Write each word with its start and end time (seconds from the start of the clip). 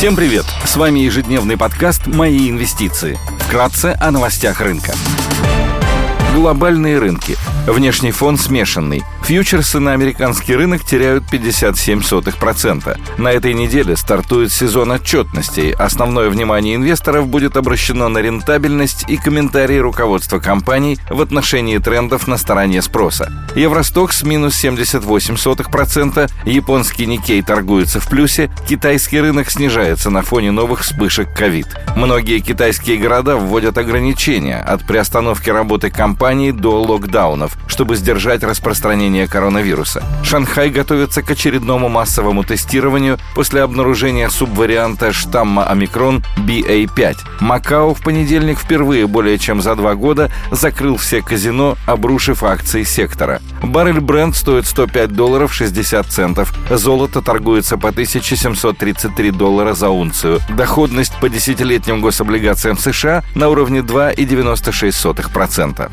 Всем 0.00 0.16
привет! 0.16 0.46
С 0.64 0.76
вами 0.76 1.00
ежедневный 1.00 1.58
подкаст 1.58 2.06
«Мои 2.06 2.48
инвестиции». 2.48 3.18
Вкратце 3.40 3.94
о 4.00 4.10
новостях 4.10 4.62
рынка. 4.62 4.94
Глобальные 6.34 6.98
рынки. 6.98 7.36
Внешний 7.66 8.10
фон 8.10 8.38
смешанный. 8.38 9.02
Фьючерсы 9.22 9.78
на 9.78 9.92
американский 9.92 10.56
рынок 10.56 10.84
теряют 10.84 11.24
57%. 11.32 12.98
На 13.18 13.28
этой 13.28 13.54
неделе 13.54 13.96
стартует 13.96 14.52
сезон 14.52 14.90
отчетностей. 14.92 15.72
Основное 15.72 16.30
внимание 16.30 16.74
инвесторов 16.74 17.28
будет 17.28 17.56
обращено 17.56 18.08
на 18.08 18.18
рентабельность 18.18 19.04
и 19.08 19.16
комментарии 19.16 19.78
руководства 19.78 20.40
компаний 20.40 20.98
в 21.08 21.20
отношении 21.20 21.78
трендов 21.78 22.26
на 22.26 22.38
стороне 22.38 22.82
спроса. 22.82 23.30
Евростокс 23.54 24.22
минус 24.22 24.62
78%, 24.64 26.30
японский 26.44 27.06
Никей 27.06 27.42
торгуется 27.42 28.00
в 28.00 28.08
плюсе, 28.08 28.50
китайский 28.68 29.20
рынок 29.20 29.50
снижается 29.50 30.10
на 30.10 30.22
фоне 30.22 30.50
новых 30.50 30.80
вспышек 30.80 31.32
ковид. 31.36 31.66
Многие 31.94 32.40
китайские 32.40 32.96
города 32.96 33.36
вводят 33.36 33.78
ограничения 33.78 34.58
от 34.58 34.86
приостановки 34.86 35.50
работы 35.50 35.90
компаний 35.90 36.52
до 36.52 36.82
локдаунов, 36.82 37.56
чтобы 37.68 37.96
сдержать 37.96 38.42
распространение 38.42 39.19
коронавируса. 39.26 40.02
Шанхай 40.22 40.70
готовится 40.70 41.22
к 41.22 41.30
очередному 41.30 41.88
массовому 41.88 42.44
тестированию 42.44 43.18
после 43.34 43.62
обнаружения 43.62 44.28
субварианта 44.28 45.12
штамма 45.12 45.66
омикрон 45.66 46.22
BA5. 46.38 47.16
Макао 47.40 47.94
в 47.94 48.00
понедельник 48.00 48.58
впервые 48.58 49.06
более 49.06 49.38
чем 49.38 49.60
за 49.60 49.74
два 49.74 49.94
года 49.94 50.30
закрыл 50.50 50.96
все 50.96 51.22
казино, 51.22 51.76
обрушив 51.86 52.42
акции 52.42 52.84
сектора. 52.84 53.40
Баррель 53.62 54.00
бренд 54.00 54.36
стоит 54.36 54.66
105 54.66 55.12
долларов 55.12 55.52
60 55.52 56.06
центов. 56.06 56.54
Золото 56.70 57.22
торгуется 57.22 57.76
по 57.76 57.88
1733 57.88 59.30
доллара 59.30 59.74
за 59.74 59.90
унцию. 59.90 60.40
Доходность 60.48 61.12
по 61.20 61.28
десятилетним 61.28 62.00
гособлигациям 62.00 62.78
США 62.78 63.22
на 63.34 63.48
уровне 63.48 63.80
2,96%. 63.80 65.90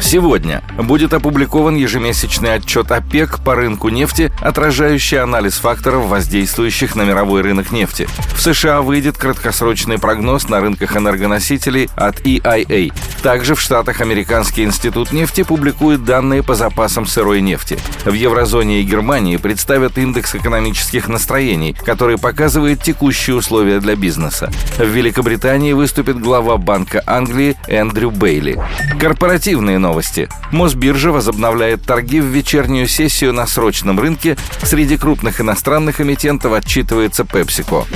Сегодня 0.00 0.62
будет 0.78 1.12
опубликован 1.12 1.76
ежемесячный 1.76 2.54
отчет 2.60 2.92
ОПЕК 2.92 3.40
по 3.44 3.54
рынку 3.54 3.88
нефти, 3.88 4.32
отражающий 4.40 5.20
анализ 5.20 5.54
факторов, 5.54 6.06
воздействующих 6.06 6.94
на 6.94 7.02
мировой 7.02 7.42
рынок 7.42 7.72
нефти. 7.72 8.08
В 8.34 8.40
США 8.40 8.82
выйдет 8.82 9.16
краткосрочный 9.16 9.98
прогноз 9.98 10.48
на 10.48 10.60
рынках 10.60 10.96
энергоносителей 10.96 11.88
от 11.96 12.20
EIA. 12.20 12.92
Также 13.22 13.54
в 13.54 13.60
Штатах 13.60 14.00
Американский 14.00 14.64
институт 14.64 15.12
нефти 15.12 15.42
публикует 15.42 16.04
данные 16.04 16.42
по 16.42 16.54
запасам 16.54 17.06
сырой 17.06 17.40
нефти. 17.40 17.78
В 18.04 18.12
еврозоне 18.12 18.80
и 18.80 18.84
Германии 18.84 19.36
представят 19.36 19.98
индекс 19.98 20.34
экономических 20.34 21.08
настроений, 21.08 21.74
который 21.84 22.18
показывает 22.18 22.82
текущие 22.82 23.36
условия 23.36 23.80
для 23.80 23.96
бизнеса. 23.96 24.50
В 24.78 24.84
Великобритании 24.84 25.72
выступит 25.72 26.20
глава 26.20 26.56
Банка 26.56 27.02
Англии 27.06 27.56
Эндрю 27.68 28.10
Бейли. 28.10 28.62
Корпоративные 28.98 29.78
новости. 29.78 30.28
Мосбиржа 30.52 31.10
возобновляет 31.12 31.82
торги 31.82 32.20
в 32.20 32.26
вечернюю 32.50 32.88
сессию 32.88 33.32
на 33.32 33.46
срочном 33.46 34.00
рынке. 34.00 34.36
Среди 34.64 34.96
крупных 34.96 35.40
иностранных 35.40 36.00
эмитентов 36.00 36.52
отчитывается 36.52 37.22
PepsiCo. 37.22 37.86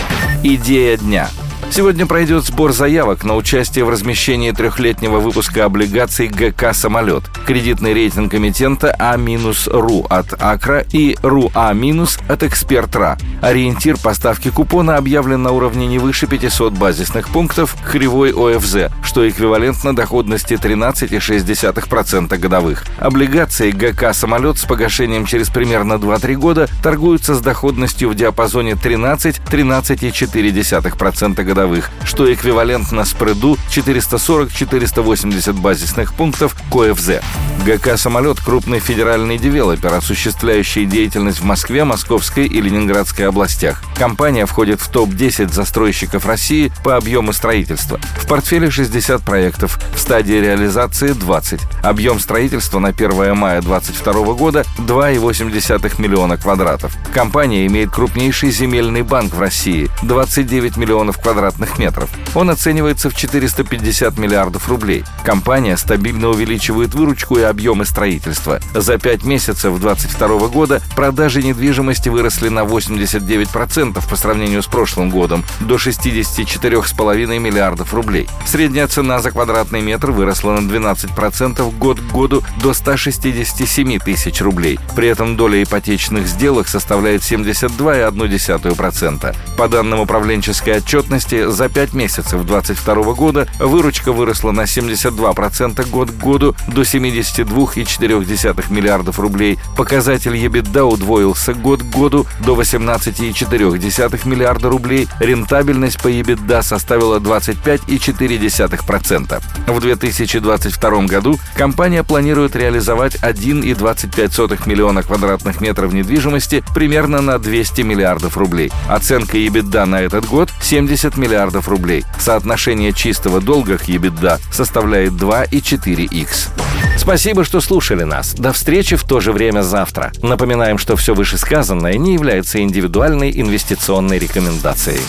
Идея 0.44 0.96
дня– 0.96 1.28
Сегодня 1.70 2.06
пройдет 2.06 2.44
сбор 2.44 2.72
заявок 2.72 3.24
на 3.24 3.34
участие 3.34 3.84
в 3.84 3.90
размещении 3.90 4.52
трехлетнего 4.52 5.18
выпуска 5.18 5.64
облигаций 5.64 6.28
ГК 6.28 6.72
«Самолет». 6.72 7.24
Кредитный 7.46 7.92
рейтинг 7.92 8.32
эмитента 8.34 8.94
А-РУ 8.96 10.06
от 10.08 10.40
Акра 10.40 10.84
и 10.92 11.16
РУА- 11.22 12.20
от 12.28 12.44
Экспертра. 12.44 13.18
Ориентир 13.42 13.96
поставки 13.98 14.50
купона 14.50 14.96
объявлен 14.96 15.42
на 15.42 15.50
уровне 15.50 15.88
не 15.88 15.98
выше 15.98 16.28
500 16.28 16.74
базисных 16.74 17.28
пунктов 17.28 17.74
кривой 17.90 18.30
ОФЗ, 18.30 18.92
что 19.02 19.28
эквивалентно 19.28 19.96
доходности 19.96 20.54
13,6% 20.54 22.38
годовых. 22.38 22.84
Облигации 22.98 23.72
ГК 23.72 24.14
«Самолет» 24.14 24.58
с 24.58 24.64
погашением 24.64 25.26
через 25.26 25.48
примерно 25.48 25.94
2-3 25.94 26.36
года 26.36 26.68
торгуются 26.84 27.34
с 27.34 27.40
доходностью 27.40 28.10
в 28.10 28.14
диапазоне 28.14 28.74
13-13,4% 28.74 31.42
годовых 31.42 31.63
годовых, 31.64 31.90
что 32.04 32.32
эквивалентно 32.32 33.04
спреду 33.04 33.56
440-480 33.70 35.52
базисных 35.54 36.14
пунктов 36.14 36.54
КОФЗ. 36.70 37.20
ГК 37.64 37.96
«Самолет»— 37.96 38.38
крупный 38.44 38.78
федеральный 38.78 39.38
девелопер, 39.38 39.94
осуществляющий 39.94 40.84
деятельность 40.84 41.40
в 41.40 41.44
Москве, 41.44 41.84
Московской 41.84 42.46
и 42.46 42.60
Ленинградской 42.60 43.26
областях. 43.26 43.82
Компания 43.96 44.44
входит 44.44 44.82
в 44.82 44.88
топ-10 44.90 45.50
застройщиков 45.50 46.26
России 46.26 46.70
по 46.84 46.96
объему 46.96 47.32
строительства. 47.32 47.98
В 48.18 48.26
портфеле 48.26 48.70
60 48.70 49.22
проектов, 49.22 49.78
в 49.94 49.98
стадии 49.98 50.34
реализации 50.34 51.12
20. 51.12 51.60
Объем 51.82 52.20
строительства 52.20 52.80
на 52.80 52.88
1 52.88 53.34
мая 53.34 53.62
2022 53.62 54.34
года 54.34 54.64
2,8 54.78 56.00
миллиона 56.02 56.36
квадратов. 56.36 56.94
Компания 57.14 57.66
имеет 57.66 57.90
крупнейший 57.90 58.50
земельный 58.50 59.02
банк 59.02 59.32
в 59.34 59.40
России– 59.40 59.88
29 60.02 60.76
миллионов 60.76 61.18
квадратных 61.44 61.78
метров. 61.78 62.08
Он 62.34 62.50
оценивается 62.50 63.10
в 63.10 63.14
450 63.14 64.18
миллиардов 64.18 64.68
рублей. 64.68 65.04
Компания 65.24 65.76
стабильно 65.76 66.28
увеличивает 66.28 66.94
выручку 66.94 67.38
и 67.38 67.42
объемы 67.42 67.84
строительства. 67.84 68.60
За 68.74 68.98
5 68.98 69.24
месяцев 69.24 69.78
2022 69.78 70.48
года 70.48 70.80
продажи 70.96 71.42
недвижимости 71.42 72.08
выросли 72.08 72.48
на 72.48 72.60
89% 72.60 74.08
по 74.08 74.16
сравнению 74.16 74.62
с 74.62 74.66
прошлым 74.66 75.10
годом, 75.10 75.44
до 75.60 75.76
64,5 75.76 77.38
миллиардов 77.38 77.92
рублей. 77.92 78.26
Средняя 78.46 78.86
цена 78.86 79.20
за 79.20 79.30
квадратный 79.30 79.82
метр 79.82 80.10
выросла 80.10 80.52
на 80.52 80.66
12% 80.66 81.78
год 81.78 82.00
к 82.00 82.12
году 82.12 82.42
до 82.62 82.72
167 82.72 83.98
тысяч 83.98 84.40
рублей. 84.40 84.78
При 84.96 85.08
этом 85.08 85.36
доля 85.36 85.62
ипотечных 85.62 86.26
сделок 86.26 86.68
составляет 86.68 87.22
72,1%. 87.22 89.36
По 89.56 89.68
данным 89.68 90.00
управленческой 90.00 90.78
отчетности, 90.78 91.33
за 91.42 91.68
5 91.68 91.94
месяцев 91.94 92.44
2022 92.44 93.14
года 93.14 93.48
выручка 93.58 94.12
выросла 94.12 94.52
на 94.52 94.62
72% 94.62 95.90
год 95.90 96.10
к 96.10 96.14
году 96.14 96.54
до 96.68 96.84
70 96.84 97.14
22,4 97.14 98.72
миллиардов 98.72 99.18
рублей. 99.18 99.58
Показатель 99.76 100.36
EBITDA 100.36 100.82
удвоился 100.82 101.54
год 101.54 101.82
к 101.82 101.86
году 101.86 102.26
до 102.44 102.54
18,4 102.54 104.28
миллиарда 104.28 104.68
рублей. 104.68 105.08
Рентабельность 105.20 106.02
по 106.02 106.08
EBITDA 106.08 106.62
составила 106.62 107.18
25,4%. 107.18 109.42
В 109.66 109.80
2022 109.80 111.02
году 111.02 111.38
компания 111.56 112.02
планирует 112.02 112.56
реализовать 112.56 113.14
1,25 113.16 114.68
миллиона 114.68 115.02
квадратных 115.02 115.60
метров 115.60 115.92
недвижимости 115.92 116.64
примерно 116.74 117.20
на 117.20 117.38
200 117.38 117.82
миллиардов 117.82 118.36
рублей. 118.36 118.72
Оценка 118.88 119.38
EBITDA 119.38 119.84
на 119.84 120.00
этот 120.00 120.26
год 120.26 120.50
70 120.60 121.16
миллиардов 121.24 121.68
рублей. 121.68 122.04
Соотношение 122.18 122.92
чистого 122.92 123.40
долга 123.40 123.78
к 123.78 123.88
EBITDA 123.88 124.38
составляет 124.52 125.12
2,4х. 125.12 126.98
Спасибо, 126.98 127.44
что 127.44 127.60
слушали 127.60 128.04
нас. 128.04 128.34
До 128.34 128.52
встречи 128.52 128.96
в 128.96 129.04
то 129.04 129.20
же 129.20 129.32
время 129.32 129.62
завтра. 129.62 130.12
Напоминаем, 130.22 130.76
что 130.76 130.96
все 130.96 131.14
вышесказанное 131.14 131.96
не 131.96 132.14
является 132.14 132.60
индивидуальной 132.60 133.32
инвестиционной 133.40 134.18
рекомендацией. 134.18 135.00